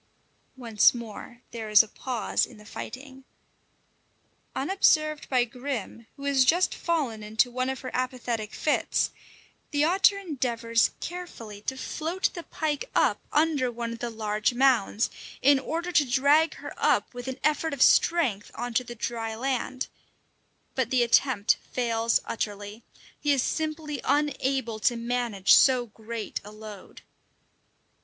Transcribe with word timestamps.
Once 0.57 0.95
more 0.95 1.43
there 1.51 1.69
is 1.69 1.83
a 1.83 1.87
pause 1.87 2.47
in 2.47 2.57
the 2.57 2.65
fighting. 2.65 3.23
Unobserved 4.55 5.29
by 5.29 5.43
Grim, 5.45 6.07
who 6.15 6.23
has 6.23 6.43
just 6.43 6.73
fallen 6.73 7.21
into 7.21 7.51
one 7.51 7.69
of 7.69 7.81
her 7.81 7.91
apathetic 7.93 8.51
fits, 8.51 9.11
the 9.69 9.83
otter 9.83 10.17
endeavours 10.17 10.89
carefully 11.01 11.61
to 11.61 11.77
float 11.77 12.31
the 12.33 12.41
pike 12.41 12.89
up 12.95 13.19
under 13.31 13.71
one 13.71 13.93
of 13.93 13.99
the 13.99 14.09
large 14.09 14.55
mounds, 14.55 15.11
in 15.39 15.59
order 15.59 15.91
to 15.91 16.03
drag 16.09 16.55
her 16.55 16.73
up 16.77 17.13
with 17.13 17.27
an 17.27 17.39
effort 17.43 17.71
of 17.71 17.83
strength 17.83 18.49
on 18.55 18.73
to 18.73 18.83
dry 18.83 19.35
land; 19.35 19.85
but 20.73 20.89
the 20.89 21.03
attempt 21.03 21.57
fails 21.71 22.19
utterly: 22.25 22.81
he 23.19 23.31
is 23.31 23.43
simply 23.43 24.01
unable 24.03 24.79
to 24.79 24.95
manage 24.95 25.53
so 25.53 25.85
great 25.85 26.41
a 26.43 26.51
load. 26.51 27.03